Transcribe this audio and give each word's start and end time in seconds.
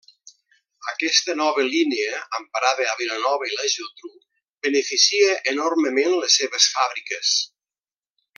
Aquesta 0.91 1.35
nova 1.41 1.65
línia, 1.67 2.15
amb 2.37 2.49
parada 2.57 2.87
a 2.93 2.97
Vilanova 3.01 3.51
i 3.51 3.53
la 3.59 3.67
Geltrú, 3.75 4.11
beneficia 4.69 5.37
enormement 5.55 6.17
les 6.25 6.41
seves 6.43 6.73
fàbriques. 6.79 7.37